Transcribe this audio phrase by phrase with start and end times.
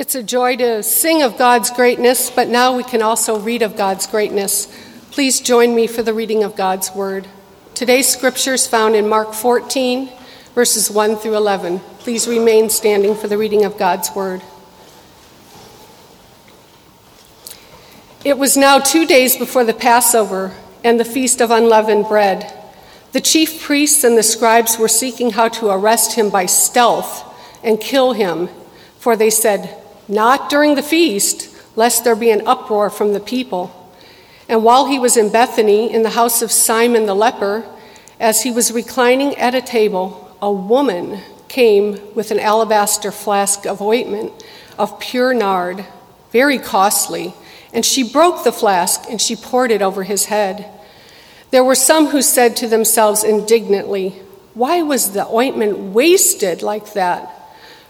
[0.00, 3.76] It's a joy to sing of God's greatness, but now we can also read of
[3.76, 4.66] God's greatness.
[5.10, 7.28] Please join me for the reading of God's word.
[7.74, 10.08] Today's scripture is found in Mark 14,
[10.54, 11.80] verses 1 through 11.
[11.98, 14.40] Please remain standing for the reading of God's word.
[18.24, 22.50] It was now two days before the Passover and the feast of unleavened bread.
[23.12, 27.22] The chief priests and the scribes were seeking how to arrest him by stealth
[27.62, 28.48] and kill him,
[28.98, 29.76] for they said,
[30.10, 33.70] Not during the feast, lest there be an uproar from the people.
[34.48, 37.64] And while he was in Bethany, in the house of Simon the leper,
[38.18, 43.80] as he was reclining at a table, a woman came with an alabaster flask of
[43.80, 44.32] ointment
[44.76, 45.86] of pure nard,
[46.32, 47.32] very costly,
[47.72, 50.66] and she broke the flask and she poured it over his head.
[51.52, 54.10] There were some who said to themselves indignantly,
[54.54, 57.39] Why was the ointment wasted like that?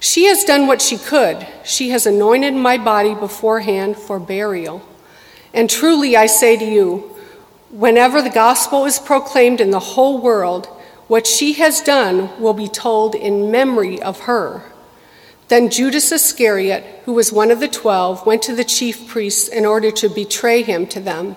[0.00, 1.46] She has done what she could.
[1.64, 4.86] She has anointed my body beforehand for burial.
[5.52, 7.16] And truly I say to you,
[7.70, 10.66] whenever the gospel is proclaimed in the whole world,
[11.08, 14.62] what she has done will be told in memory of her.
[15.48, 19.64] Then Judas Iscariot, who was one of the twelve, went to the chief priests in
[19.64, 21.36] order to betray him to them.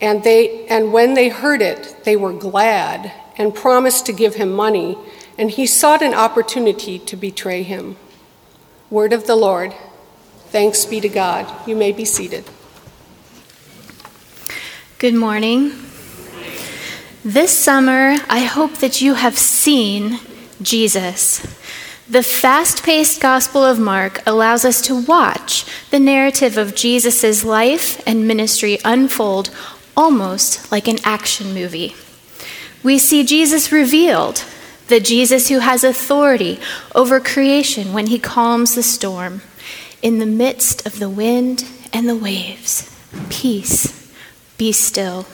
[0.00, 4.52] And, they, and when they heard it, they were glad and promised to give him
[4.52, 4.96] money,
[5.40, 7.96] and he sought an opportunity to betray him.
[8.90, 9.74] Word of the Lord.
[10.48, 11.50] Thanks be to God.
[11.66, 12.44] You may be seated.
[14.98, 15.72] Good morning.
[17.24, 20.20] This summer, I hope that you have seen
[20.60, 21.40] Jesus.
[22.06, 28.06] The fast paced Gospel of Mark allows us to watch the narrative of Jesus' life
[28.06, 29.48] and ministry unfold
[29.96, 31.94] almost like an action movie.
[32.82, 34.44] We see Jesus revealed,
[34.90, 36.60] the Jesus who has authority
[36.94, 39.40] over creation when he calms the storm.
[40.02, 42.94] In the midst of the wind and the waves,
[43.30, 44.12] peace,
[44.58, 45.26] be still.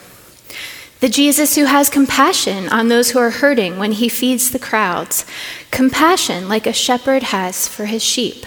[0.99, 5.25] The Jesus who has compassion on those who are hurting when he feeds the crowds,
[5.71, 8.45] compassion like a shepherd has for his sheep.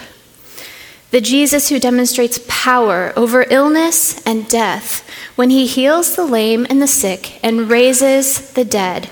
[1.11, 6.81] The Jesus who demonstrates power over illness and death when he heals the lame and
[6.81, 9.09] the sick and raises the dead,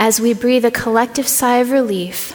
[0.00, 2.34] as we breathe a collective sigh of relief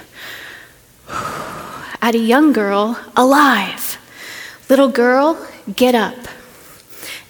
[1.09, 3.97] at a young girl alive.
[4.69, 6.15] Little girl, get up.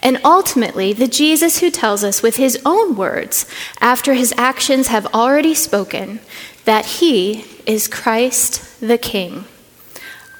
[0.01, 3.47] And ultimately, the Jesus who tells us with his own words,
[3.79, 6.19] after his actions have already spoken,
[6.65, 9.45] that he is Christ the King.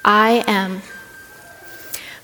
[0.04, 0.82] I am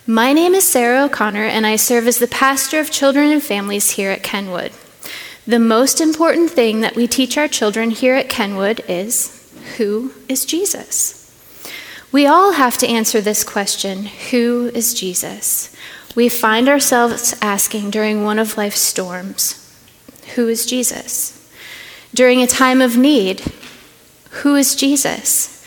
[0.06, 3.92] my name is Sara O'Connor, and I serve as the pastor of children and families
[3.92, 4.72] here at Kenwood.
[5.46, 10.44] The most important thing that we teach our children here at Kenwood is Who is
[10.44, 11.18] Jesus?
[12.12, 15.74] We all have to answer this question Who is Jesus?
[16.14, 19.58] We find ourselves asking during one of life's storms
[20.36, 21.38] Who is Jesus?
[22.14, 23.42] During a time of need,
[24.42, 25.64] Who is Jesus?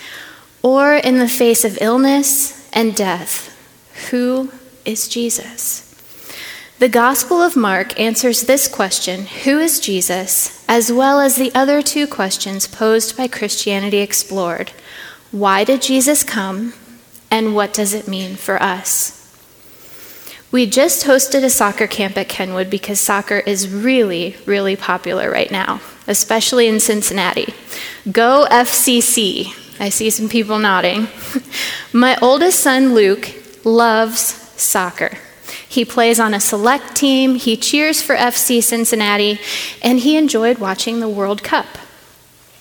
[0.62, 3.52] Or in the face of illness and death,
[4.09, 4.52] who
[4.84, 5.94] is Jesus?
[6.78, 10.62] The Gospel of Mark answers this question, Who is Jesus?
[10.68, 14.74] as well as the other two questions posed by Christianity Explored
[15.31, 16.74] Why did Jesus come?
[17.31, 19.22] And what does it mean for us?
[20.52, 25.50] We just hosted a soccer camp at Kenwood because soccer is really, really popular right
[25.50, 27.53] now, especially in Cincinnati.
[28.12, 29.53] Go FCC!
[29.80, 31.07] I see some people nodding.
[31.94, 33.31] My oldest son, Luke,
[33.63, 34.19] loves
[34.62, 35.18] soccer.
[35.75, 39.42] He plays on a select team, he cheers for FC Cincinnati,
[39.83, 41.66] and he enjoyed watching the World Cup.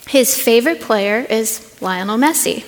[0.08, 2.64] His favorite player is Lionel Messi.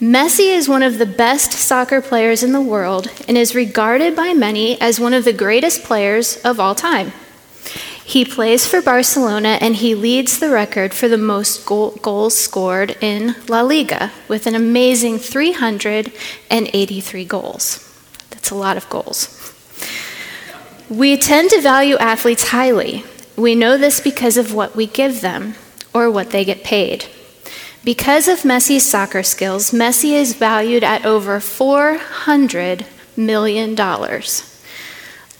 [0.00, 4.32] Messi is one of the best soccer players in the world and is regarded by
[4.32, 7.10] many as one of the greatest players of all time.
[8.04, 12.96] He plays for Barcelona and he leads the record for the most goal, goals scored
[13.00, 17.91] in La Liga with an amazing 383 goals.
[18.42, 19.54] That's a lot of goals.
[20.90, 23.04] We tend to value athletes highly.
[23.36, 25.54] We know this because of what we give them
[25.94, 27.06] or what they get paid.
[27.84, 32.84] Because of Messi's soccer skills, Messi is valued at over $400
[33.16, 33.76] million.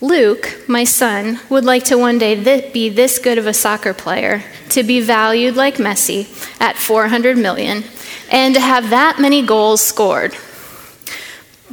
[0.01, 3.93] Luke, my son, would like to one day th- be this good of a soccer
[3.93, 6.29] player, to be valued like Messi
[6.61, 7.83] at 400 million,
[8.31, 10.37] and to have that many goals scored.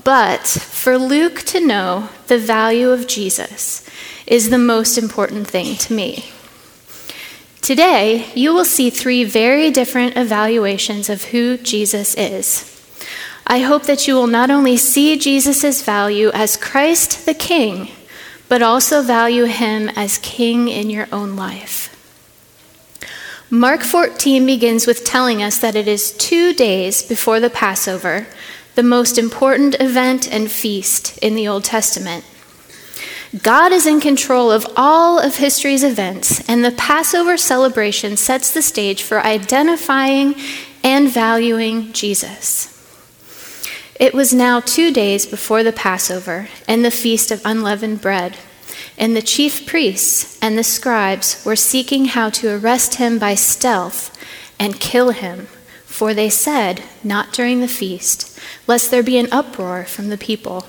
[0.03, 3.87] But for Luke to know the value of Jesus
[4.27, 6.25] is the most important thing to me.
[7.61, 12.65] Today, you will see three very different evaluations of who Jesus is.
[13.45, 17.89] I hope that you will not only see Jesus' value as Christ the King,
[18.47, 21.95] but also value him as King in your own life.
[23.51, 28.27] Mark 14 begins with telling us that it is two days before the Passover,
[28.75, 32.25] the most important event and feast in the Old Testament.
[33.43, 38.61] God is in control of all of history's events, and the Passover celebration sets the
[38.61, 40.33] stage for identifying
[40.83, 42.75] and valuing Jesus.
[43.99, 48.37] It was now two days before the Passover and the Feast of Unleavened Bread,
[48.97, 54.17] and the chief priests and the scribes were seeking how to arrest him by stealth
[54.57, 55.47] and kill him,
[55.99, 60.65] for they said, Not during the feast, lest there be an uproar from the people.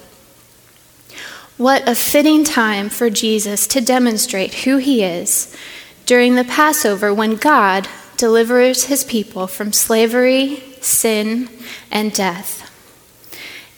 [1.57, 5.57] What a fitting time for Jesus to demonstrate who he is
[6.05, 7.87] during the Passover when God
[8.17, 11.49] delivers his people from slavery, sin,
[11.93, 12.69] and death.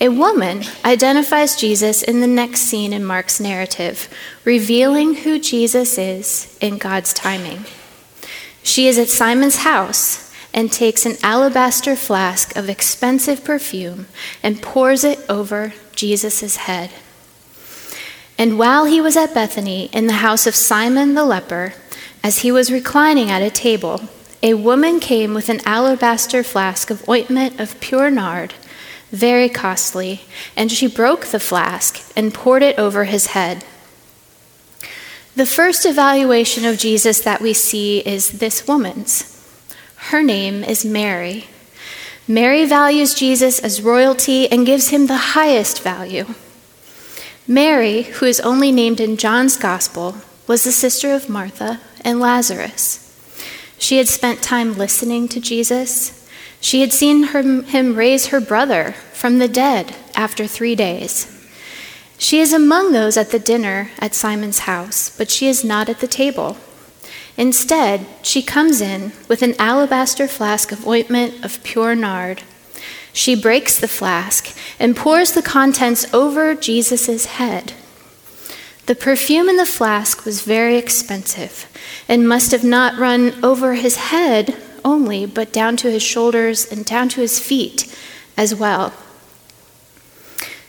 [0.00, 4.08] A woman identifies Jesus in the next scene in Mark's narrative,
[4.46, 7.66] revealing who Jesus is in God's timing.
[8.62, 14.06] She is at Simon's house and takes an alabaster flask of expensive perfume
[14.42, 16.90] and pours it over Jesus' head.
[18.38, 21.74] And while he was at Bethany in the house of Simon the leper,
[22.24, 24.08] as he was reclining at a table,
[24.42, 28.54] a woman came with an alabaster flask of ointment of pure nard,
[29.10, 30.22] very costly,
[30.56, 33.64] and she broke the flask and poured it over his head.
[35.36, 39.31] The first evaluation of Jesus that we see is this woman's.
[40.10, 41.46] Her name is Mary.
[42.28, 46.26] Mary values Jesus as royalty and gives him the highest value.
[47.48, 50.16] Mary, who is only named in John's Gospel,
[50.46, 52.98] was the sister of Martha and Lazarus.
[53.78, 56.28] She had spent time listening to Jesus.
[56.60, 61.28] She had seen her, him raise her brother from the dead after three days.
[62.18, 66.00] She is among those at the dinner at Simon's house, but she is not at
[66.00, 66.56] the table.
[67.36, 72.42] Instead, she comes in with an alabaster flask of ointment of pure nard
[73.12, 77.74] she breaks the flask and pours the contents over Jesus' head.
[78.86, 81.66] The perfume in the flask was very expensive
[82.08, 86.84] and must have not run over his head only, but down to his shoulders and
[86.84, 87.94] down to his feet
[88.36, 88.92] as well.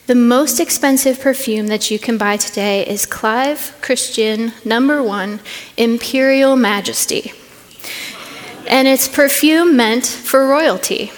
[0.05, 5.39] The most expensive perfume that you can buy today is Clive Christian number one
[5.77, 7.31] Imperial Majesty.
[8.67, 11.13] And it's perfume meant for royalty.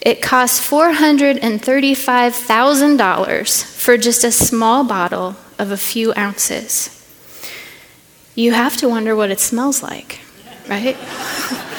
[0.00, 6.92] It costs $435,000 for just a small bottle of a few ounces.
[8.36, 10.20] You have to wonder what it smells like,
[10.68, 10.96] right?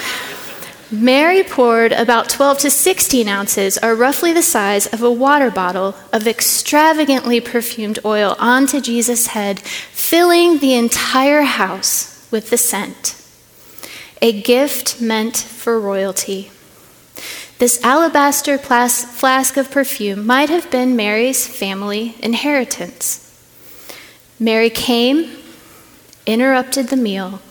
[0.89, 5.95] Mary poured about 12 to 16 ounces, or roughly the size of a water bottle,
[6.13, 13.21] of extravagantly perfumed oil onto Jesus' head, filling the entire house with the scent.
[14.21, 16.52] A gift meant for royalty.
[17.59, 23.23] This alabaster flask of perfume might have been Mary's family inheritance.
[24.40, 25.38] Mary came,
[26.26, 27.42] interrupted the meal,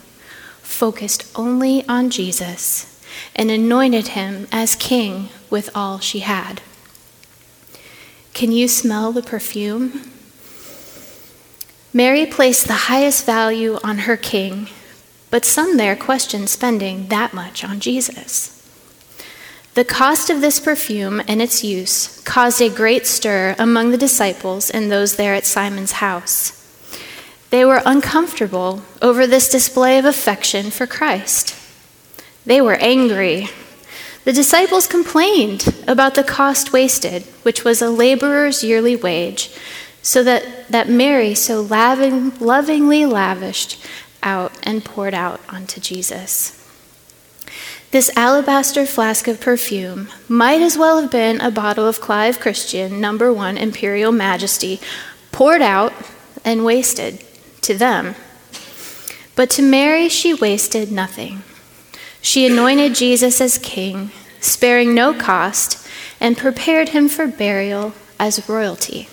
[0.62, 2.95] focused only on Jesus,
[3.36, 6.60] and anointed him as king with all she had.
[8.34, 10.10] Can you smell the perfume?
[11.92, 14.68] Mary placed the highest value on her king,
[15.30, 18.52] but some there questioned spending that much on Jesus.
[19.74, 24.70] The cost of this perfume and its use caused a great stir among the disciples
[24.70, 26.52] and those there at Simon's house.
[27.50, 31.54] They were uncomfortable over this display of affection for Christ.
[32.46, 33.48] They were angry.
[34.24, 39.54] The disciples complained about the cost wasted, which was a laborer's yearly wage,
[40.00, 43.84] so that, that Mary so laving, lovingly lavished
[44.22, 46.52] out and poured out onto Jesus.
[47.90, 53.00] This alabaster flask of perfume might as well have been a bottle of Clive Christian
[53.00, 54.80] number one Imperial Majesty,
[55.30, 55.92] poured out
[56.44, 57.24] and wasted
[57.62, 58.14] to them.
[59.34, 61.42] But to Mary, she wasted nothing.
[62.26, 65.88] She anointed Jesus as king, sparing no cost,
[66.20, 69.08] and prepared him for burial as royalty.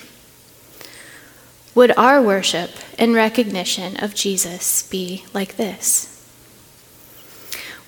[1.75, 6.09] Would our worship and recognition of Jesus be like this?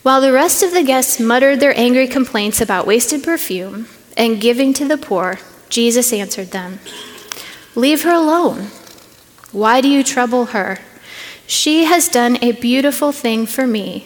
[0.03, 4.73] While the rest of the guests muttered their angry complaints about wasted perfume and giving
[4.73, 5.39] to the poor,
[5.69, 6.77] Jesus answered them
[7.73, 8.67] Leave her alone.
[9.51, 10.77] Why do you trouble her?
[11.47, 14.05] She has done a beautiful thing for me,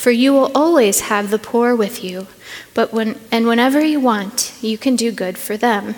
[0.00, 2.26] for you will always have the poor with you,
[2.72, 5.94] but when, and whenever you want, you can do good for them.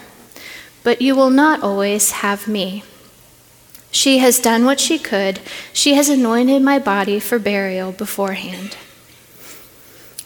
[0.82, 2.82] But you will not always have me.
[3.92, 5.38] She has done what she could.
[5.72, 8.76] She has anointed my body for burial beforehand.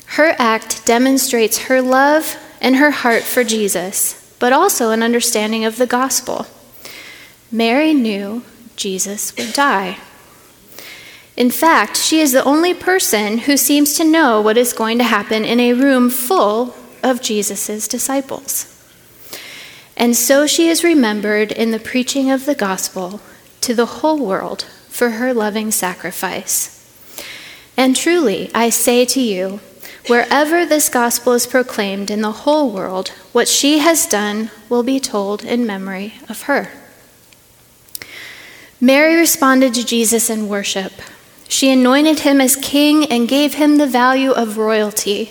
[0.06, 5.76] Her act demonstrates her love and her heart for Jesus, but also an understanding of
[5.76, 6.46] the gospel.
[7.52, 8.42] Mary knew
[8.74, 9.98] Jesus would die.
[11.36, 15.04] In fact, she is the only person who seems to know what is going to
[15.04, 18.72] happen in a room full of Jesus' disciples.
[19.96, 23.20] And so she is remembered in the preaching of the gospel
[23.60, 26.72] to the whole world for her loving sacrifice.
[27.76, 29.60] And truly, I say to you,
[30.08, 35.00] Wherever this gospel is proclaimed in the whole world, what she has done will be
[35.00, 36.70] told in memory of her.
[38.80, 40.92] Mary responded to Jesus in worship.
[41.48, 45.30] She anointed him as king and gave him the value of royalty.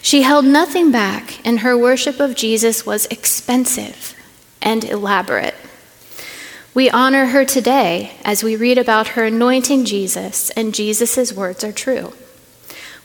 [0.00, 4.14] She held nothing back, and her worship of Jesus was expensive
[4.62, 5.54] and elaborate.
[6.74, 11.72] We honor her today as we read about her anointing Jesus, and Jesus' words are
[11.72, 12.12] true.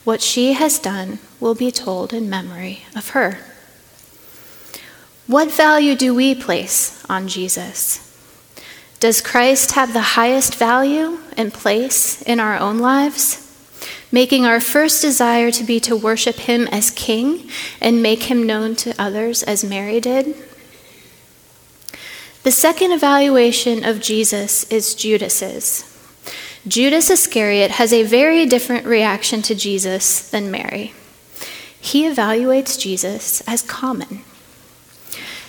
[0.03, 3.39] What she has done will be told in memory of her.
[5.25, 8.02] What value do we place on Jesus?
[9.03, 13.53] Does Christ have the highest value and place in our own lives?
[14.13, 17.49] Making our first desire to be to worship him as king
[17.81, 20.33] and make him known to others as Mary did?
[22.43, 25.83] The second evaluation of Jesus is Judas's.
[26.65, 30.93] Judas Iscariot has a very different reaction to Jesus than Mary.
[31.77, 34.21] He evaluates Jesus as common.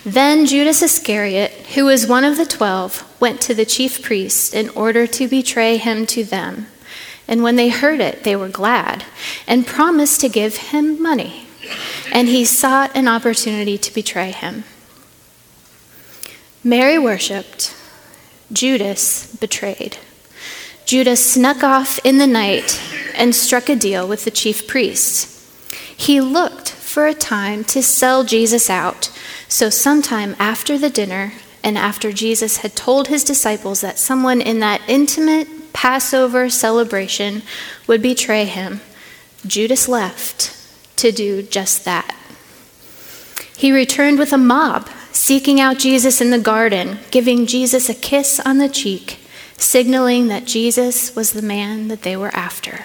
[0.05, 4.69] Then Judas Iscariot, who was one of the twelve, went to the chief priests in
[4.69, 6.67] order to betray him to them.
[7.27, 9.03] And when they heard it, they were glad
[9.47, 11.47] and promised to give him money.
[12.11, 14.63] And he sought an opportunity to betray him.
[16.63, 17.75] Mary worshiped,
[18.53, 19.97] Judas betrayed.
[20.85, 22.79] Judas snuck off in the night
[23.15, 25.31] and struck a deal with the chief priests.
[25.97, 29.09] He looked for a time to sell Jesus out,
[29.55, 31.31] so sometime after the dinner
[31.63, 37.41] and after Jesus had told his disciples that someone in that intimate Passover celebration
[37.87, 38.81] would betray him,
[39.47, 40.51] Judas left
[40.97, 42.13] to do just that.
[43.55, 48.41] He returned with a mob, seeking out Jesus in the garden, giving Jesus a kiss
[48.41, 49.19] on the cheek
[49.55, 52.83] signaling that Jesus was the man that they were after.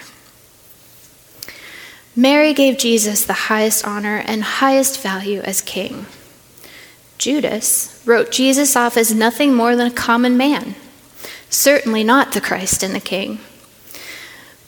[2.15, 6.05] Mary gave Jesus the highest honor and highest value as king.
[7.21, 10.73] Judas wrote Jesus off as nothing more than a common man,
[11.51, 13.39] certainly not the Christ and the King.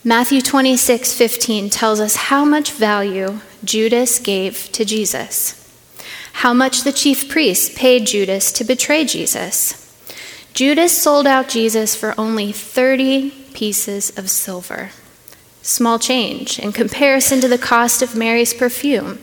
[0.03, 5.67] Matthew 26, 15 tells us how much value Judas gave to Jesus,
[6.33, 9.91] how much the chief priests paid Judas to betray Jesus.
[10.53, 14.91] Judas sold out Jesus for only 30 pieces of silver.
[15.65, 19.20] Small change in comparison to the cost of Mary's perfume,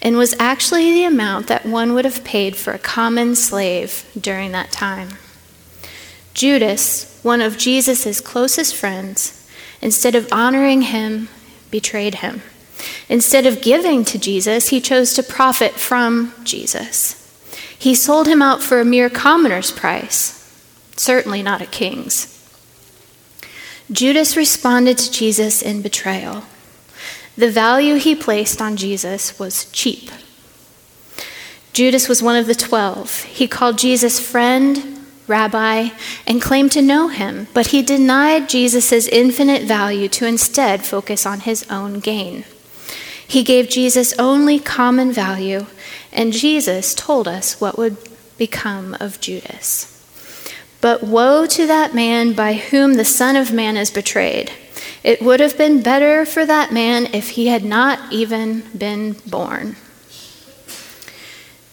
[0.00, 4.52] and was actually the amount that one would have paid for a common slave during
[4.52, 5.10] that time.
[6.32, 9.46] Judas, one of Jesus' closest friends,
[9.82, 11.28] instead of honoring him,
[11.70, 12.40] betrayed him.
[13.10, 17.18] Instead of giving to Jesus, he chose to profit from Jesus.
[17.78, 20.38] He sold him out for a mere commoner's price,
[20.96, 22.31] certainly not a king's.
[23.92, 26.44] Judas responded to Jesus in betrayal.
[27.36, 30.10] The value he placed on Jesus was cheap.
[31.74, 33.24] Judas was one of the twelve.
[33.24, 35.90] He called Jesus friend, rabbi,
[36.26, 41.40] and claimed to know him, but he denied Jesus' infinite value to instead focus on
[41.40, 42.44] his own gain.
[43.28, 45.66] He gave Jesus only common value,
[46.12, 47.98] and Jesus told us what would
[48.38, 49.91] become of Judas.
[50.82, 54.52] But woe to that man by whom the Son of Man is betrayed.
[55.04, 59.76] It would have been better for that man if he had not even been born.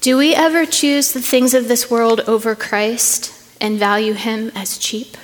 [0.01, 4.77] Do we ever choose the things of this world over Christ and value him as
[4.77, 5.17] cheap?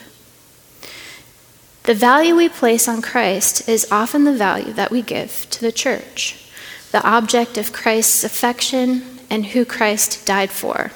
[1.83, 5.71] The value we place on Christ is often the value that we give to the
[5.71, 6.49] church,
[6.91, 10.91] the object of Christ's affection and who Christ died for.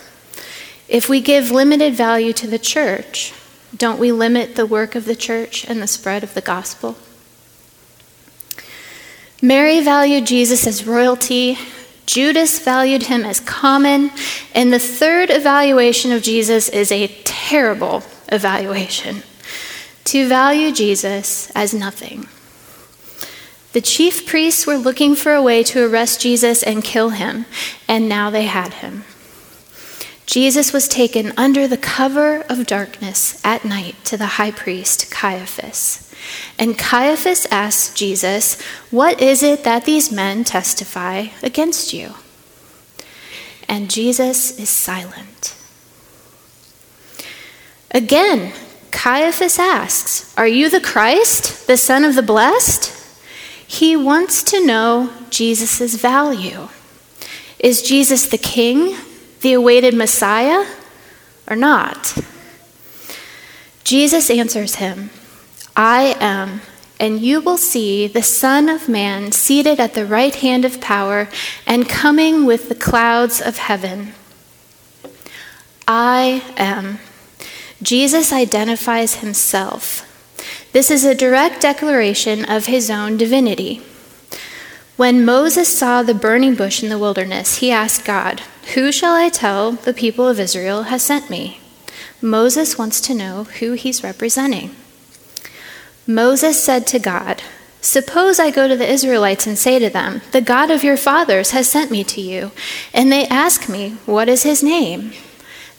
[0.90, 3.32] If we give limited value to the church,
[3.78, 6.98] don't we limit the work of the church and the spread of the gospel?
[9.40, 11.58] Mary valued Jesus as royalty,
[12.08, 14.10] Judas valued him as common,
[14.56, 19.22] and the third evaluation of Jesus is a terrible evaluation
[20.06, 22.28] to value Jesus as nothing.
[23.74, 27.46] The chief priests were looking for a way to arrest Jesus and kill him,
[27.88, 29.04] and now they had him.
[30.30, 36.14] Jesus was taken under the cover of darkness at night to the high priest Caiaphas.
[36.60, 42.14] And Caiaphas asked Jesus, What is it that these men testify against you?
[43.68, 45.58] And Jesus is silent.
[47.90, 48.54] Again,
[48.92, 52.94] Caiaphas asks, Are you the Christ, the Son of the Blessed?
[53.66, 56.70] He wants to know Jesus' value.
[57.58, 58.96] Is Jesus the King,
[59.42, 60.66] the awaited Messiah,
[61.50, 62.18] or not?
[63.84, 65.10] Jesus answers him,
[65.76, 66.62] I am,
[67.00, 71.30] and you will see the Son of Man seated at the right hand of power
[71.66, 74.14] and coming with the clouds of heaven.
[75.88, 77.00] I am.
[77.82, 80.06] Jesus identifies himself.
[80.74, 83.82] This is a direct declaration of his own divinity.
[85.00, 88.42] When Moses saw the burning bush in the wilderness, he asked God,
[88.74, 91.62] Who shall I tell the people of Israel has sent me?
[92.22, 94.76] Moses wants to know who he's representing.
[96.06, 97.42] Moses said to God,
[97.80, 101.52] Suppose I go to the Israelites and say to them, The God of your fathers
[101.52, 102.52] has sent me to you,
[102.94, 105.14] and they ask me, What is his name?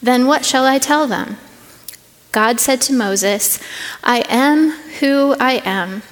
[0.02, 1.36] Then what shall I tell them?
[2.32, 3.60] God said to Moses,
[4.02, 6.04] I am who I am.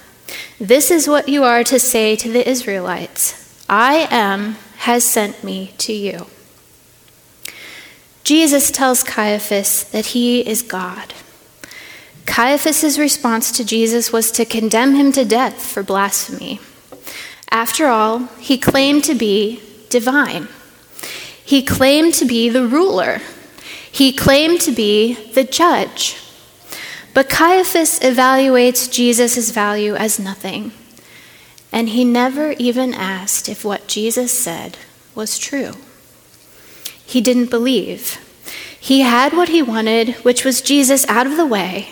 [0.60, 5.74] This is what you are to say to the Israelites I am has sent me
[5.78, 6.26] to you.
[8.24, 11.14] Jesus tells Caiaphas that he is God.
[12.26, 16.60] Caiaphas' response to Jesus was to condemn him to death for blasphemy.
[17.50, 20.48] After all, he claimed to be divine.
[21.42, 23.20] He claimed to be the ruler
[23.98, 26.16] he claimed to be the judge.
[27.18, 30.70] But Caiaphas evaluates Jesus' value as nothing,
[31.72, 34.78] and he never even asked if what Jesus said
[35.16, 35.72] was true.
[37.04, 38.20] He didn't believe.
[38.78, 41.88] He had what he wanted, which was Jesus out of the way,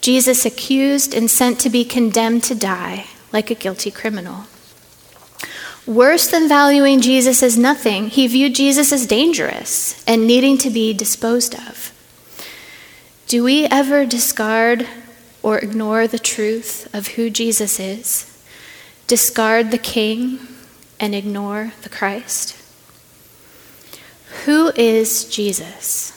[0.00, 4.44] Jesus accused and sent to be condemned to die like a guilty criminal.
[5.84, 10.94] Worse than valuing Jesus as nothing, he viewed Jesus as dangerous and needing to be
[10.94, 11.92] disposed of.
[13.26, 14.86] Do we ever discard
[15.42, 18.32] or ignore the truth of who Jesus is?
[19.08, 20.38] Discard the King
[21.00, 22.56] and ignore the Christ?
[24.44, 26.12] Who is Jesus?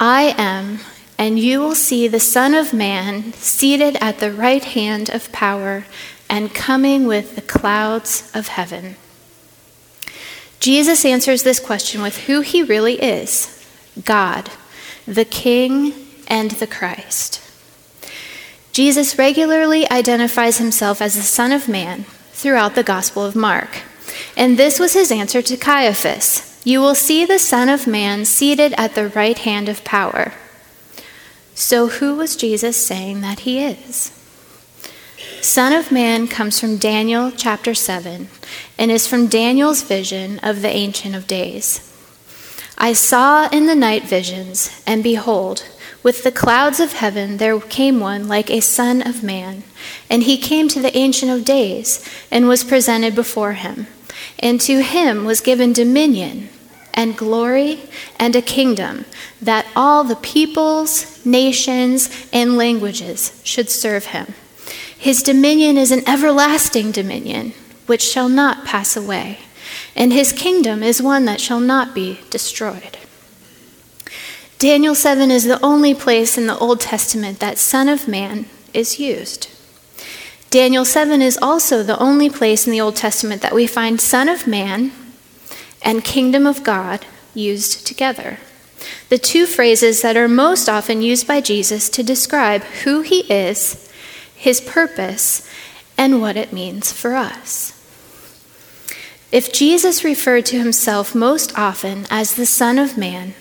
[0.00, 0.80] I am,
[1.18, 5.84] and you will see the Son of Man seated at the right hand of power
[6.28, 8.96] and coming with the clouds of heaven.
[10.58, 13.52] Jesus answers this question with who he really is
[14.04, 14.50] God,
[15.06, 15.92] the King,
[16.28, 17.40] and the Christ.
[18.72, 23.82] Jesus regularly identifies himself as the Son of Man throughout the Gospel of Mark.
[24.36, 28.74] And this was his answer to Caiaphas You will see the Son of Man seated
[28.76, 30.34] at the right hand of power.
[31.54, 34.12] So, who was Jesus saying that he is?
[35.40, 38.28] Son of Man comes from Daniel chapter 7
[38.76, 41.95] and is from Daniel's vision of the Ancient of Days.
[42.78, 45.64] I saw in the night visions, and behold,
[46.02, 49.64] with the clouds of heaven there came one like a Son of Man,
[50.10, 53.86] and he came to the Ancient of Days and was presented before him.
[54.38, 56.48] And to him was given dominion
[56.94, 57.80] and glory
[58.18, 59.04] and a kingdom
[59.40, 64.34] that all the peoples, nations, and languages should serve him.
[64.98, 67.52] His dominion is an everlasting dominion,
[67.86, 69.40] which shall not pass away,
[69.96, 72.98] and his kingdom is one that shall not be destroyed.
[74.58, 79.00] Daniel 7 is the only place in the Old Testament that Son of Man is
[79.00, 79.48] used.
[80.50, 84.28] Daniel 7 is also the only place in the Old Testament that we find Son
[84.28, 84.92] of Man
[85.82, 87.04] and Kingdom of God
[87.34, 88.38] used together.
[89.08, 93.86] The two phrases that are most often used by Jesus to describe who he is
[94.36, 95.48] his purpose,
[95.98, 97.75] and what it means for us.
[99.32, 103.34] If Jesus referred to himself most often as the Son of Man,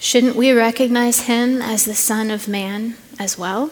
[0.00, 3.70] shouldn't we recognize him as the Son of Man as well?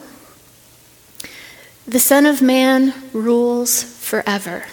[1.88, 4.66] The Son of Man rules forever.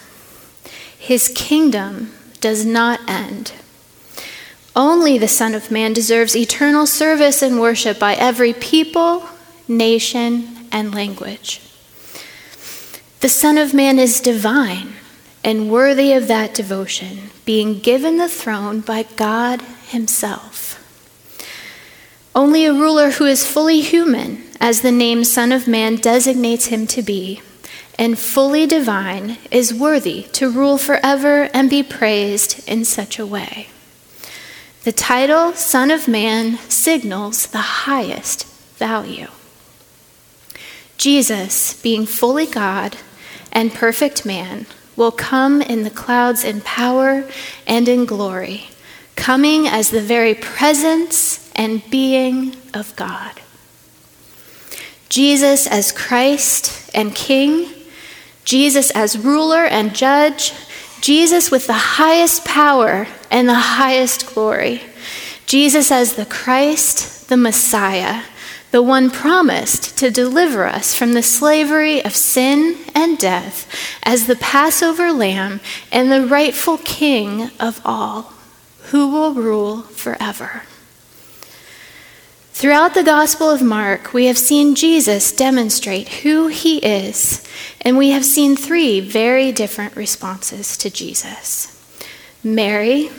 [0.97, 3.53] His kingdom does not end.
[4.75, 9.27] Only the Son of Man deserves eternal service and worship by every people,
[9.67, 11.59] nation, and language.
[13.21, 14.93] The Son of Man is divine
[15.43, 20.79] and worthy of that devotion, being given the throne by God Himself.
[22.35, 26.87] Only a ruler who is fully human, as the name Son of Man designates him
[26.87, 27.41] to be,
[27.99, 33.67] and fully divine, is worthy to rule forever and be praised in such a way.
[34.83, 39.27] The title Son of Man signals the highest value.
[40.97, 42.97] Jesus, being fully God
[43.51, 47.27] and perfect man, will come in the clouds in power
[47.65, 48.67] and in glory,
[49.15, 53.41] coming as the very presence and being of God.
[55.09, 57.69] Jesus as Christ and King,
[58.45, 60.53] Jesus as ruler and judge,
[61.01, 64.81] Jesus with the highest power and the highest glory,
[65.45, 68.23] Jesus as the Christ, the Messiah,
[68.73, 74.35] the one promised to deliver us from the slavery of sin and death as the
[74.35, 78.33] Passover lamb and the rightful King of all,
[78.85, 80.63] who will rule forever.
[82.53, 87.47] Throughout the Gospel of Mark, we have seen Jesus demonstrate who he is,
[87.81, 91.69] and we have seen three very different responses to Jesus.
[92.43, 93.11] Mary,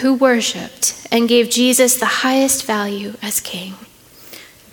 [0.00, 3.74] who worshiped and gave Jesus the highest value as king.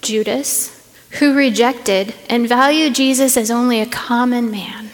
[0.02, 0.76] Judas,
[1.20, 4.90] who rejected and valued Jesus as only a common man.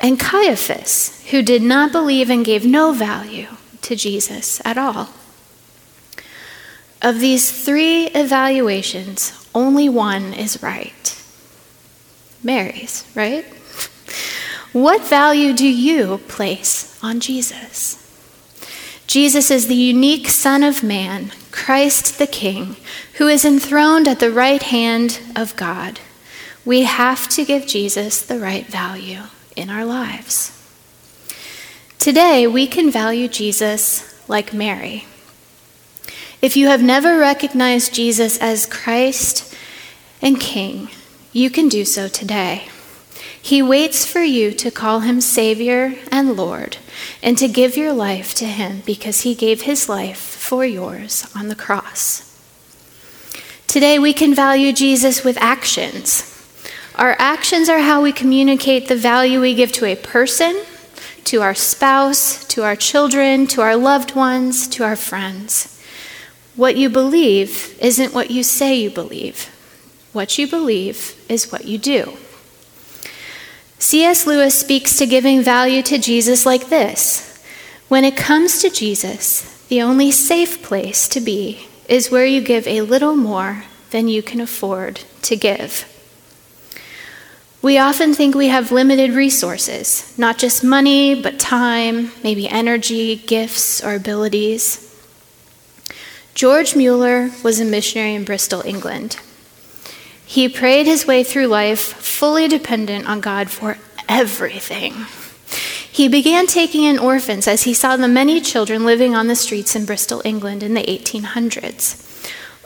[0.00, 3.48] And Caiaphas, who did not believe and gave no value
[3.82, 5.08] to Jesus at all.
[7.00, 11.22] Of these three evaluations, only one is right.
[12.42, 13.44] Mary's, right?
[14.72, 17.96] What value do you place on Jesus?
[19.06, 21.32] Jesus is the unique Son of Man,
[21.68, 22.76] Christ the King,
[23.18, 26.00] who is enthroned at the right hand of God.
[26.64, 30.50] We have to give Jesus the right value in our lives.
[31.98, 35.04] Today, we can value Jesus like Mary.
[36.40, 39.54] If you have never recognized Jesus as Christ
[40.22, 40.88] and King,
[41.34, 42.68] you can do so today.
[43.42, 46.78] He waits for you to call him Savior and Lord
[47.22, 51.48] and to give your life to him because he gave his life for yours on
[51.48, 52.24] the cross.
[53.66, 56.34] Today, we can value Jesus with actions.
[56.94, 60.62] Our actions are how we communicate the value we give to a person,
[61.24, 65.78] to our spouse, to our children, to our loved ones, to our friends.
[66.56, 69.54] What you believe isn't what you say you believe.
[70.12, 72.16] What you believe is what you do.
[73.88, 74.26] C.S.
[74.26, 77.42] Lewis speaks to giving value to Jesus like this
[77.88, 82.66] When it comes to Jesus, the only safe place to be is where you give
[82.66, 85.86] a little more than you can afford to give.
[87.62, 93.82] We often think we have limited resources, not just money, but time, maybe energy, gifts,
[93.82, 94.84] or abilities.
[96.34, 99.18] George Mueller was a missionary in Bristol, England.
[100.28, 103.78] He prayed his way through life fully dependent on God for
[104.10, 105.06] everything.
[105.90, 109.74] He began taking in orphans as he saw the many children living on the streets
[109.74, 112.04] in Bristol, England in the 1800s.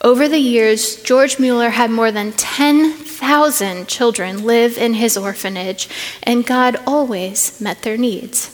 [0.03, 5.89] Over the years, George Mueller had more than 10,000 children live in his orphanage,
[6.25, 8.51] and God always met their needs.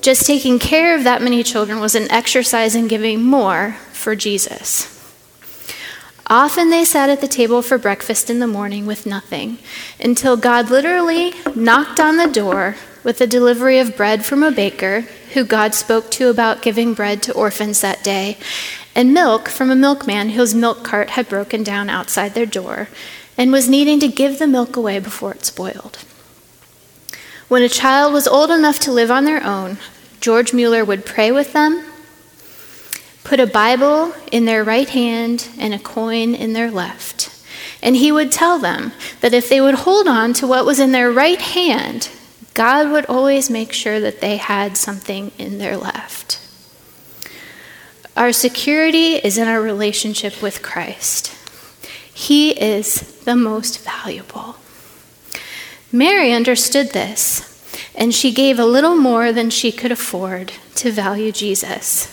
[0.00, 4.91] Just taking care of that many children was an exercise in giving more for Jesus.
[6.32, 9.58] Often they sat at the table for breakfast in the morning with nothing
[10.00, 15.02] until God literally knocked on the door with the delivery of bread from a baker
[15.34, 18.38] who God spoke to about giving bread to orphans that day,
[18.94, 22.88] and milk from a milkman whose milk cart had broken down outside their door
[23.36, 25.98] and was needing to give the milk away before it spoiled.
[27.48, 29.76] When a child was old enough to live on their own,
[30.22, 31.91] George Mueller would pray with them
[33.24, 37.30] put a Bible in their right hand and a coin in their left.
[37.82, 40.92] And he would tell them that if they would hold on to what was in
[40.92, 42.10] their right hand,
[42.54, 46.38] God would always make sure that they had something in their left.
[48.16, 51.34] Our security is in our relationship with Christ.
[52.12, 54.56] He is the most valuable.
[55.90, 57.48] Mary understood this,
[57.94, 62.11] and she gave a little more than she could afford to value Jesus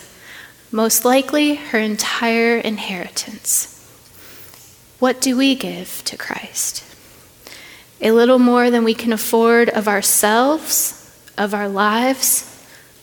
[0.71, 3.75] most likely her entire inheritance.
[4.99, 6.83] What do we give to Christ?
[8.01, 10.95] A little more than we can afford of ourselves,
[11.37, 12.45] of our lives,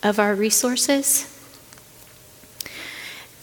[0.03, 1.33] of our resources?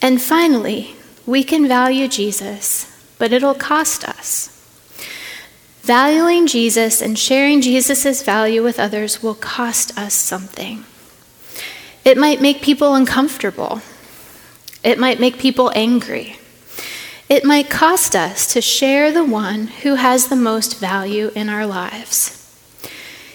[0.00, 0.94] And finally,
[1.26, 4.50] we can value Jesus, but it'll cost us.
[5.82, 10.84] Valuing Jesus and sharing Jesus' value with others will cost us something.
[12.04, 13.82] It might make people uncomfortable.
[14.84, 16.36] It might make people angry.
[17.28, 21.66] It might cost us to share the one who has the most value in our
[21.66, 22.40] lives.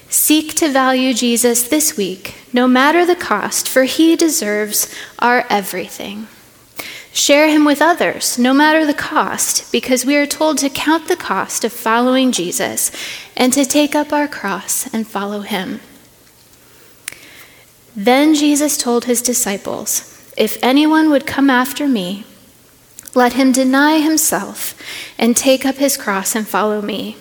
[0.07, 6.27] Seek to value Jesus this week, no matter the cost, for he deserves our everything.
[7.11, 11.15] Share him with others, no matter the cost, because we are told to count the
[11.15, 12.91] cost of following Jesus
[13.35, 15.79] and to take up our cross and follow him.
[17.95, 22.23] Then Jesus told his disciples, If anyone would come after me,
[23.13, 24.73] let him deny himself
[25.17, 27.17] and take up his cross and follow me.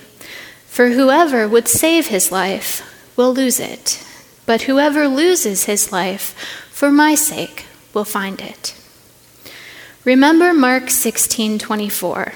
[0.68, 2.80] For whoever would save his life
[3.16, 4.06] will lose it,
[4.46, 6.32] but whoever loses his life
[6.70, 8.76] for my sake will find it.
[10.04, 12.34] Remember Mark 16:24.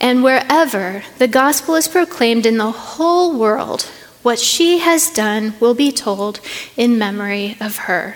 [0.00, 3.88] And wherever the gospel is proclaimed in the whole world,
[4.22, 6.38] what she has done will be told
[6.76, 8.14] in memory of her.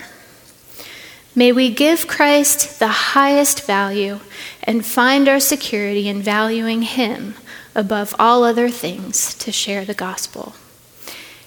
[1.35, 4.19] May we give Christ the highest value
[4.61, 7.33] and find our security in valuing him
[7.73, 10.53] above all other things to share the gospel.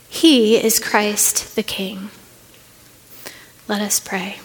[0.09, 2.11] He is Christ the King.
[3.69, 4.41] Let us pray.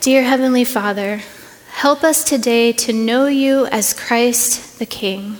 [0.00, 1.22] Dear Heavenly Father,
[1.74, 5.36] help us today to know you as Christ the King.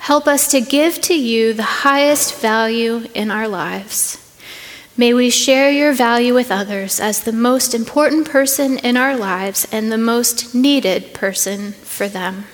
[0.00, 4.18] Help us to give to you the highest value in our lives.
[5.00, 9.66] May we share your value with others as the most important person in our lives
[9.72, 12.44] and the most needed person for them.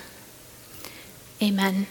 [1.42, 1.88] Amen.